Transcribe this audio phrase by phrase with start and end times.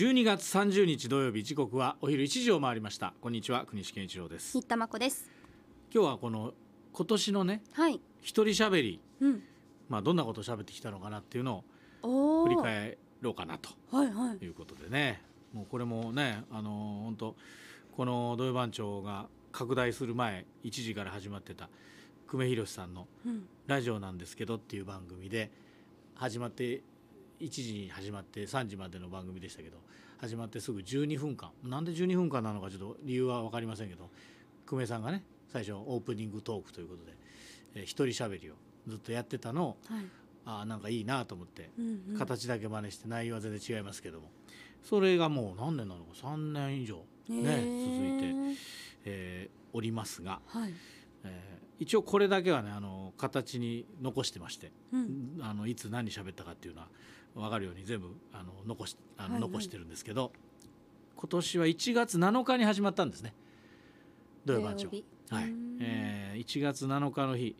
[0.00, 3.12] 12月30日土曜日時刻はお昼1時を回りました。
[3.20, 4.52] こんにちは国士健一郎です。
[4.52, 5.30] 新田真子です。
[5.94, 6.54] 今日はこの
[6.90, 8.00] 今年のねはい。
[8.22, 9.00] 一人喋り。
[9.20, 9.42] うん。
[9.90, 11.64] まあどんなことを喋ってきたのかなっていうの
[12.02, 13.68] を振り返ろうかなと。
[13.94, 14.42] はいはい。
[14.42, 15.20] いうことでね。
[15.52, 17.36] もうこれもねあの本当
[17.94, 21.68] この土曜番長が拡大する前1時から始まってた
[22.26, 23.44] 久米宏さんのうん。
[23.66, 25.50] ラジオなんですけどっていう番組で
[26.14, 26.80] 始まって
[27.40, 29.78] 1時に始まって3時までの番組でしたけど
[30.18, 31.50] 始まってすぐ12分間。
[31.64, 34.10] なんで12分間なのかちょっと理由は分かりませんけど
[34.66, 37.12] 久米さんがね最初オープニングトークということで、
[37.74, 38.54] えー一人喋りを
[38.86, 40.04] ずっとやってたのをはい。
[40.46, 42.18] あーなんかいいなと思ってうんうん。
[42.18, 44.30] 形だけ真似して内容は全然違いますけども
[44.82, 48.58] それがもう何年なのか3年以上ね続いて、
[49.04, 50.74] えーおりますが、はい。
[51.24, 55.38] えー一応これだけはねあの形に残してましてうん。
[55.40, 56.88] あのいつ何喋ったかっていうのは
[57.34, 59.50] 分かるように全部あの残しあの、はいはい。
[59.50, 60.32] 残してるんですけど
[61.16, 63.34] 今年は1月7日に始まったんですね。
[64.44, 65.44] 土曜番長はい。
[65.44, 65.78] うん。
[65.80, 67.56] えー1月7日の日、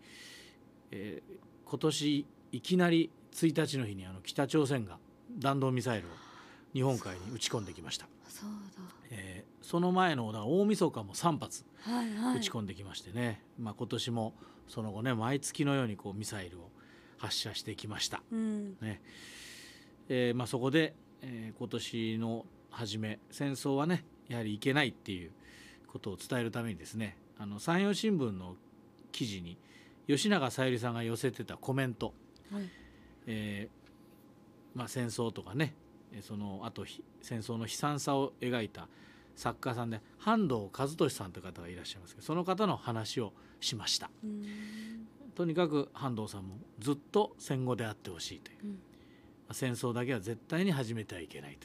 [0.90, 4.98] えー今年いきなり1日の日にあの北朝鮮が
[5.38, 6.10] 弾道ミサイルを
[6.72, 8.48] 日本海に撃ち込んできました、そう
[9.10, 12.38] えーその前の大晦日も3発だはいはい。
[12.38, 14.34] 打ち込んできましてね、まあ、今年も
[14.66, 16.70] その後ね毎月のようにこうミサイルを
[17.18, 18.76] 発射してきました、うん。
[18.80, 19.00] ね
[20.12, 25.32] えーまあ、そこで、えー今年の初め戦争はねやはりいけないっていう
[25.88, 28.54] ことを伝えるためにですねあの山陽新聞の
[29.10, 29.58] 記事に
[30.06, 32.14] 吉永小百合さんが寄せてたコメント、
[32.52, 32.68] はい。
[33.26, 35.74] えーまあ、戦争とかね
[36.12, 38.88] えーそのあとひ戦争の悲惨さを描いた
[39.36, 44.10] 作家さんで半藤和俊さんという方がいらっしゃいますけどその方の話をしました。
[44.24, 44.44] うん。
[45.34, 48.66] とにかく半藤さんもずっと戦後であってほしいという、う
[49.52, 51.58] 戦争だけは絶対に始めてはいけない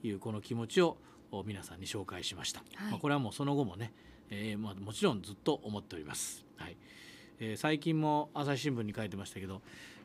[0.00, 0.96] というこの気持ちを
[1.30, 2.90] お皆さんに紹介しました、はい。
[2.92, 3.92] まあ、これはもうその後もね、
[4.30, 6.76] えーまあ、もちろんずっと思っております、はい
[7.40, 9.62] えー最近も朝日新聞に書いてましたけど、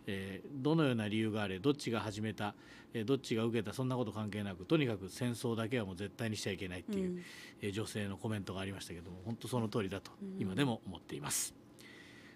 [0.08, 2.56] えーどのような理由があれどっちが始めた、
[2.94, 7.22] えーどっちが受けたそんなこと関係なくとにかく戦争だけはもう絶対にしちゃいけないっていう、うん。
[7.62, 10.42] えー女性のコメントがありましたけども本当その通りだとうん。
[10.42, 11.54] 今でも思っています。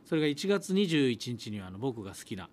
[0.05, 2.49] それが1月21日にはあの僕が好きな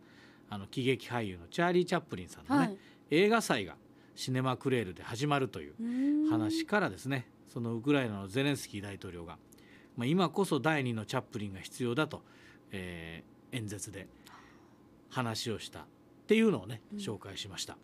[0.51, 2.77] あの喜劇俳優のチャーリー・チャップリンさんのね、はい。
[3.11, 3.77] 映画祭が
[4.15, 5.85] シネマクレールで始まるというう
[6.27, 6.31] ん。
[6.31, 9.39] 話からですねそのウクライナのゼレンスキー大統領が、
[9.97, 12.23] まあ、今こそ第二のチャップリンが必要だと、
[12.73, 14.07] えー演説で
[15.09, 15.85] 話をしたっ
[16.27, 16.99] ていうのをねうん。
[16.99, 17.79] 紹介しました。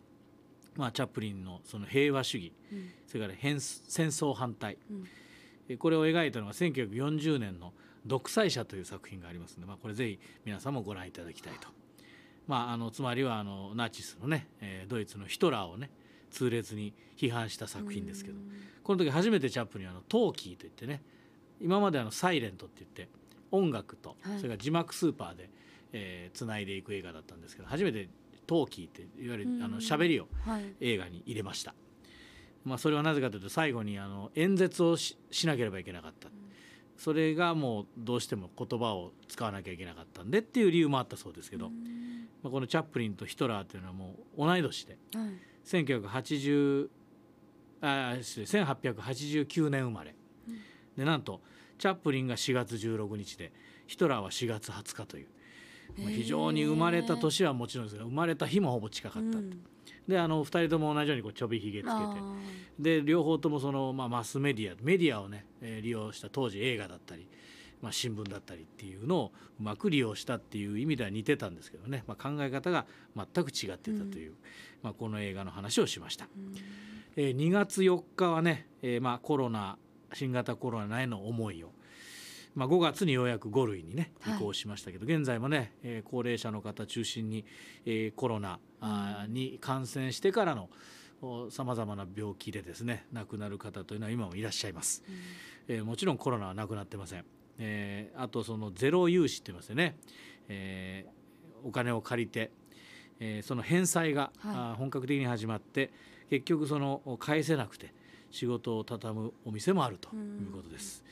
[0.77, 2.91] まあ、チャップリンのその平和主義うん。
[3.07, 4.77] それから変戦争反対。
[4.91, 5.05] うん。
[5.69, 7.73] えこれを描いたのが1940年の
[8.05, 11.69] 「独裁者」という作品がありますので、まあ、これぜひ皆さんもご覧いただきたいと。
[12.47, 15.91] まあ、あのつまりはあのナチスのね、えードイツのヒトラーをね
[16.31, 18.37] 痛烈に批判した作品ですけど。
[18.37, 18.51] うん
[18.85, 21.03] この時初めてチャップリンはあのトーキーといってね
[21.59, 23.09] 今まであのサイレントって言って
[23.51, 24.37] 音楽とはい。
[24.37, 25.49] それから字幕スーパーで、
[25.93, 28.11] えー、つないでいく映画だったんですけど初めて
[28.47, 30.65] トーキーっていわゆるあのうん喋りをはい。
[30.81, 31.75] 映画に入れました。
[32.63, 36.29] まあ、それはなぜかというと最後にあの演説をししなければいけなかった。
[36.99, 44.99] それがもうどうしても言葉を使わなきゃいけなかったんでっていう理由もあったそうですけど、うんまあ、このチャップリンとヒトラーというのはもう同い年で。
[45.15, 45.29] はい。
[45.65, 46.89] 1980
[47.81, 50.15] あ失礼1889年生まれ、
[50.47, 50.59] うん。
[50.97, 51.41] でなんと
[51.79, 53.51] チャップリンが4月16日で
[53.87, 55.27] ヒトラーは4月20日という、
[55.99, 59.65] まあ非常に生まれた年はもちろんですが生まれた日もほぼ近かった、うん。
[60.07, 61.95] であの2人とも同じようにこうちょびひげつけて。
[61.97, 62.35] あ
[62.79, 67.27] で両方ともその、まあ、マスメディアメディアをね、えー利用した当時映画だったり、
[67.85, 74.33] まあ、新聞だったりっていうのをうまく利用したっていう意味では似てたんですけどね、まあ、考え方が全く違ってたという、
[74.83, 76.25] まあ、この映画の話をしました。
[76.25, 76.55] ーうん
[77.17, 79.77] えー2月4日はね、えーまあ、コロナ
[80.15, 81.73] 新型コロナへの思いを、
[82.55, 87.45] まあ、5月にようやく5類にねはい移行しましたけど、現在もね、えー高齢者の方中心に、
[87.85, 88.59] えーコロナ
[89.29, 90.71] に感染してからの
[91.51, 95.03] さまざまな病気でですね亡くなる方というのは今もいらっしゃいます。
[95.69, 97.25] えーもちろんコロナはなくなってません。
[97.59, 99.97] えーあとそのゼロ融資って言いますよね、
[100.49, 101.15] えー
[101.67, 102.51] お金を借りて、
[103.21, 104.79] えーその返済が、はい。
[104.79, 105.91] 本格的に始まって
[106.31, 107.93] 結局その返せなくて
[108.31, 111.05] 仕事を畳むお店もあるということです。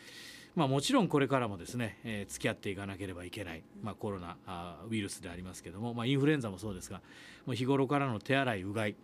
[0.55, 7.01] まあ、もちろんこれからもですね、えー付き合っていかなければいけない、まあ、コロナあーウイルスでありますけども、まあ、インフルエンザもそうですが
[7.47, 8.95] もう日頃からの手洗いうがい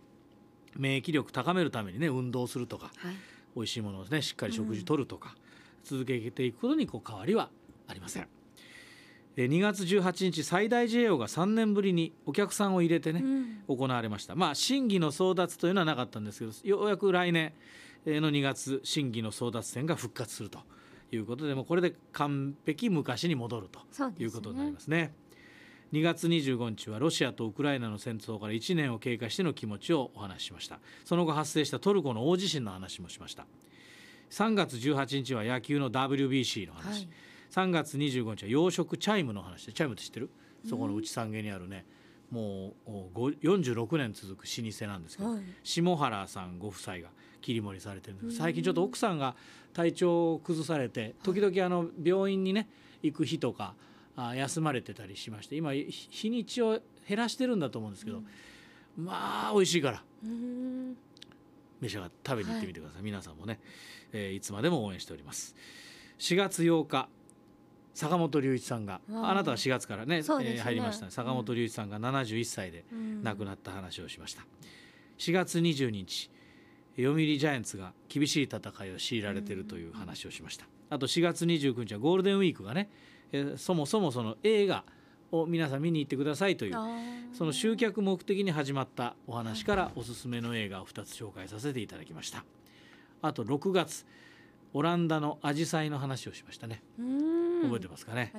[0.75, 3.15] 免疫力高めるためにね運動するとかはい。
[3.55, 5.35] 美味しいものをねしっかり食事とるとか、
[5.83, 7.49] 続けていくことにこう変わりは
[7.87, 8.27] ありません。
[9.35, 13.21] で2月18日最大 JO が3年ぶりにお客さんを入れてね、
[13.67, 13.77] うん。
[13.77, 14.35] 行われました。
[14.35, 17.53] まあ審議の争奪というのはなかったんですけどようやく来年
[18.05, 20.59] の2月審議の争奪戦が復活すると
[21.11, 23.79] いうことでもうこれで完璧昔に戻ると
[24.21, 25.13] いうことになりますね。
[25.93, 30.79] 2月25日はロシアとウクライナの戦争から1年を経過しての気持ちをお話ししました。
[31.03, 33.47] その後発生したトルコの大地震の話もしました
[34.29, 37.09] 3月18日は野球の WBC の話、はい。
[37.51, 40.29] 3月25日は洋食チャイムの話でチャイムって知ってる。
[40.67, 41.85] そこの内三軒にあるね。
[42.31, 45.41] もうおご46年続く老舗なんですけど、はい。
[45.63, 47.09] 下原さんご夫妻が
[47.41, 49.35] 切り盛りされてるんです最近ちょっと奥さんが
[49.73, 52.67] 体調を崩されて時々あの病院にね
[53.01, 53.73] 行く日とか
[54.15, 58.21] あ休まれてたりしまして今日日にちを減らしてるんだと思うんですけど、
[58.97, 60.03] まあ美味しいから。
[60.03, 60.08] うん
[61.81, 63.59] 召し上がって食べに行ってみてください、皆さんもね、
[64.11, 65.55] えーいつまでも応援しております。
[66.19, 67.07] 4月8日
[67.93, 69.33] 坂本龍一さんがあ。
[69.33, 70.17] なたは4月からねね。
[70.19, 71.11] えー入りましたね。
[71.11, 73.23] 坂本龍一さんが71歳でうん。
[73.23, 74.45] 亡くなった話をしました、
[75.17, 76.29] 4月22日
[76.95, 80.65] 読売ジャイアンツが厳しい戦いを強いられているという話をしました。
[80.89, 82.89] あと4月29日はゴールデンウィークがね、
[83.31, 84.83] えーそもそもその映画
[85.31, 86.75] を皆さん見に行ってくださいという
[87.33, 92.43] その集客目的に始まったお話からおすすめの映画を2つ紹介させていただきました。
[93.21, 94.05] あと6月
[94.73, 96.83] オランダのアジサイの話をしましたね。
[96.99, 97.61] うん。
[97.63, 98.31] 覚えてますかね、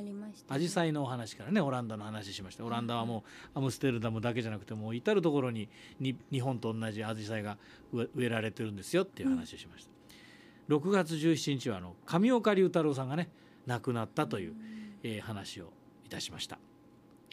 [0.49, 2.65] アジサイのお話からねオランダの話しました。
[2.65, 7.59] オランダはもうアムステルダムだけじゃなくてもう至る所にに日本と同じアジサイが
[7.93, 13.29] 植えられてるんですよっていう話をしました、6月17日はあの上岡龍太郎さんがね
[13.67, 14.55] 亡くなったという、
[15.03, 15.73] えー話を
[16.07, 16.59] いたしました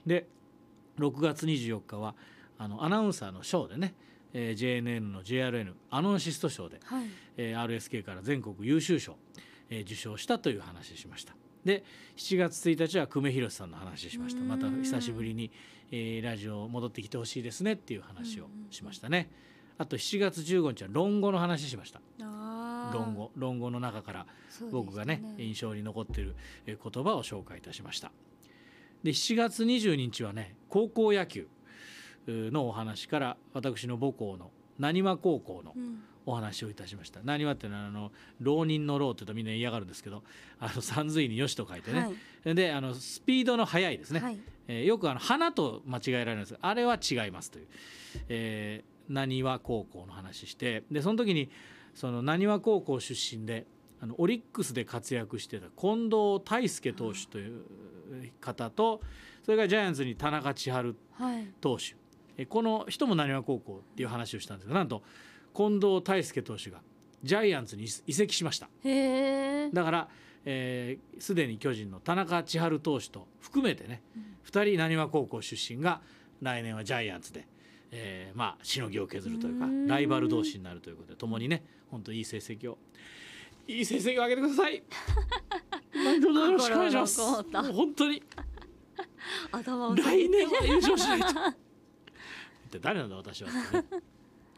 [0.08, 0.28] で
[0.98, 2.16] 6月24日は
[2.58, 3.94] あのアナウンサーの賞でね、
[4.34, 7.08] えー JNN の JRN アノンシスト賞ではい。
[7.38, 9.16] えー RSK から全国優秀賞、
[9.70, 11.36] えー受賞したという話をしました。
[11.66, 11.84] で
[12.16, 14.42] 7月1日は久米宏さんの話をしました。
[14.42, 14.48] うん。
[14.48, 15.52] また久しぶりに、
[15.92, 19.30] えーラジオ戻ってきてほしいですねっていう話をしましたね。
[19.78, 22.02] あと7月15日は論語の話しました。
[22.94, 24.26] 論語論語の中から
[24.72, 28.12] 僕がね印象に残っているえー言葉を紹介いたしました
[29.04, 31.48] で7月22日はね高校野球
[32.28, 36.00] のお話から私の母校の浪速高校のうん
[36.30, 37.22] お話をいたしました。
[37.24, 38.12] 何はっていうのはあの
[38.42, 40.24] 浪人の浪って言うとみんな嫌がるんですけど、
[40.60, 42.12] あの三髄によしと書いてね。
[42.54, 44.20] で、あのスピードの速いですね。
[44.20, 47.68] はいえーよくあの花と間違えられるんですが、あれは違いますという。
[48.28, 51.50] えー、浪速高校の話して、でその時に
[51.94, 53.66] その浪速高校出身で。
[54.00, 57.64] あのオリックスで活躍してた近藤大輔投手という
[58.40, 59.02] 方と
[59.44, 61.48] それからジャイアンツに田中千春はい。
[61.62, 61.96] 投手。
[62.38, 65.02] えこの人も浪速高校っていう話をしたんですがなんと
[65.56, 66.82] 近藤大輔投手が
[67.24, 68.70] ジャイアンツに移籍しました。
[69.74, 70.08] だから
[70.46, 74.02] えーすで、に巨人の田中千春投手と含めてね、
[74.50, 76.02] 2人浪速高校出身が
[76.42, 77.48] 来年はジャイアンツで、
[77.92, 79.88] えーまあしのぎを削るというかうん。
[79.88, 82.78] ライバル同士になるということで共にね本当いい成績を
[83.68, 84.84] いい成績を上げてください
[85.94, 88.24] 何卒よろしくお願いします本当に
[89.52, 91.28] 頭を来年は優勝しないと。
[91.28, 93.84] 一体誰なんだ私はね。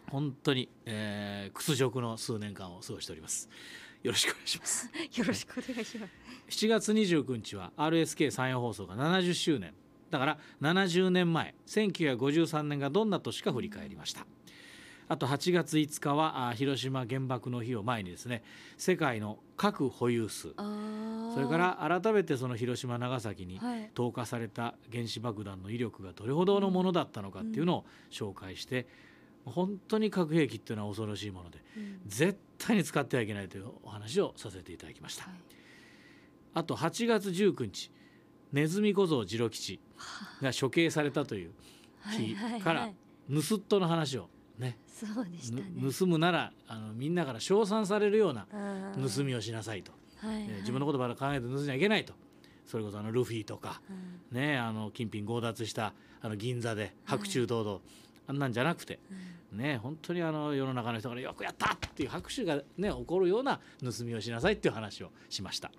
[0.09, 3.50] 本当に、えー屈辱の数年間を過ごしております。
[4.03, 4.89] よろしくお願いします。
[5.15, 6.13] よろしくお願いします
[6.50, 9.73] 7月29日は RSK 山陽放送が70周年。
[10.09, 14.25] だから70年前1953年がどんな年か振り返りました。
[15.09, 18.44] あと8月5日はあ広島原爆の日を前にですね
[18.78, 20.54] 世界の核保有数。
[21.33, 23.89] それから改めてその広島長崎にはい。
[23.95, 28.87] 投下された原子爆弾の威力がどれほどのものだったのかっていうのを紹介して、
[29.45, 32.01] 本当に核兵器っていうのは恐ろしいものでうん。
[32.06, 35.33] 絶対に使ってはいけないというお話をさせていただきました、はい。
[36.54, 37.92] あと8月19日
[38.51, 39.80] ネズミ小僧次郎吉
[40.42, 41.51] が処刑されたという
[42.11, 42.95] 日からはい
[43.31, 44.28] 盗っ人の話を
[44.59, 44.78] ね。
[44.87, 45.63] そうでしたね。
[45.75, 48.45] ぬ盗むならあのみんなから称賛されるような
[49.16, 50.44] 盗みをしなさいと、はいはい。
[50.44, 52.13] えー自分のことばかり考えて盗んじゃいけないと。
[52.66, 53.81] それこそあのルフィとか
[54.31, 54.37] うん。
[54.39, 57.80] ねあの金品強奪したあの銀座で白昼堂々、
[58.28, 58.99] あんなんじゃなくて
[59.54, 65.71] ね本当にあの世の中の人からよくやったっていう拍手がね起こるような盗みをしなさいっていう話をしました。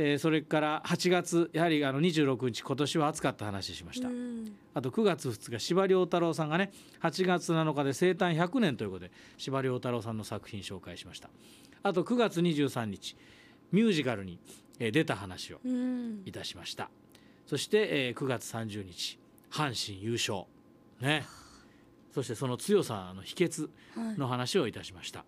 [0.00, 4.52] えーそれから8月やはりあの26日今年は暑かった話しました、うん。
[4.72, 6.70] あと9月2日司馬遼太郎さんがね
[7.02, 11.28] 8月7日で生誕100年ということで司馬遼太郎さんの作品紹介しました。
[11.82, 13.16] あと9月23日
[13.72, 14.38] ミュージカルに
[14.78, 16.22] えー出た話をうん。
[16.24, 16.90] いたしました。
[17.46, 19.18] そして、えー9月30日
[19.50, 20.44] 阪神優勝。
[21.00, 21.24] ね。
[22.14, 24.18] そしてその強さの秘訣はい。
[24.18, 25.24] の話をいたしました。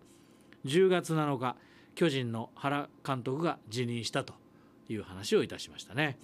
[0.65, 1.57] 10月7日
[1.95, 4.33] 巨人の原監督が辞任したと
[4.91, 6.17] いう話をいたしましたね。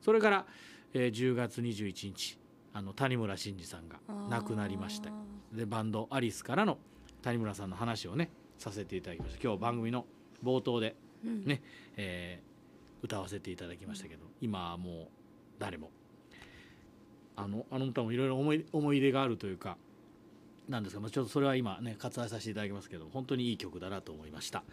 [0.00, 0.46] それから、
[0.94, 2.38] えー10月21日
[2.72, 3.98] あの谷村新司さんが
[4.28, 5.08] 亡くなりまして
[5.52, 6.78] でバンドアリスからの
[7.22, 9.40] 谷村さんの話をねさせていただきました。
[9.42, 10.04] 今日番組の
[10.44, 11.44] 冒頭でうん。
[11.44, 11.62] ね、
[11.96, 12.48] えー
[13.00, 15.06] 歌わせていただきましたけど今はもう
[15.58, 15.90] 誰も。
[17.36, 19.76] あのあの歌もいろいろ思い思い出があるというか
[20.68, 24.64] なんですが、まあ、ちょっとそれは今ね割愛させていただきますけど本当にいい曲だなと思いました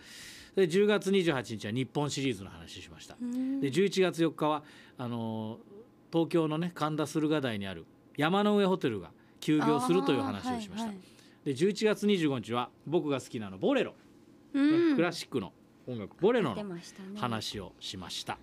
[0.56, 3.18] で10月28日は日本シリーズの話しました。
[3.22, 3.60] うん。
[3.60, 4.64] で11月4日は
[4.98, 5.76] あのー
[6.14, 7.86] 東京のね神田駿河台にある
[8.16, 10.98] 山の上ホテルが休業するという話をしました、はいはい。
[11.44, 13.98] で11月25日は僕が好きなのボレロ、ね
[14.62, 14.96] うん。
[14.96, 15.52] クラシックの
[15.88, 16.78] 音楽ボレロ出の
[17.20, 18.38] 話をしました、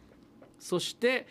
[0.58, 1.26] そして、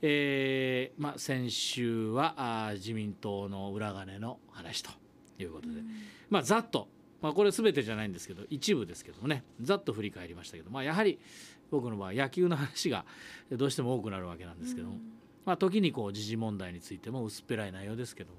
[0.00, 4.90] えーまあ、先週はあー自民党の裏金の話と
[5.38, 5.86] いうことで、うん。
[6.30, 6.88] まあざっと、
[7.22, 9.42] まあ、これ全てじゃないんですけど一部ですけどもね。
[9.60, 11.18] ざっと振り返りましたけど、まあ、やはり
[11.70, 13.04] 僕の場合野球の話が
[13.50, 14.98] どうしても多くなるわけなんですけども、
[15.44, 18.30] まあ、時にこう時事問題についても薄っぺらい内容ですけど、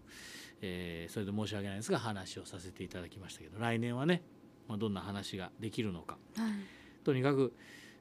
[0.62, 3.60] えーそれで申し訳ないですが話をさせていただきましたけど。
[3.60, 4.22] 来年はね、
[4.68, 6.18] まあ、どんな話ができるのか。
[6.36, 6.52] はい。
[7.04, 7.54] とにかく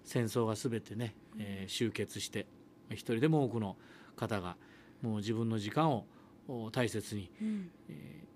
[0.04, 2.46] 戦争が全てね、えー終結して
[2.90, 3.76] 一人でも多くの
[4.16, 4.56] 方が
[5.02, 6.06] もう自分の時間を
[6.48, 7.70] お大切に、うん。
[7.88, 8.26] えー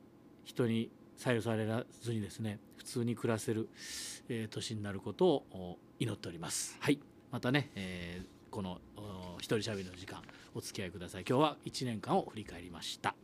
[0.42, 1.66] 人に左右され
[2.00, 3.68] ずにですね普通に暮らせる、
[4.30, 6.78] えー年になることをお祈っております。
[6.80, 6.98] はい
[7.30, 10.22] またね、えーこのお一人しゃべりの時間
[10.54, 11.24] お付き合いください。
[11.28, 13.14] 今日は1年間を振り返りました。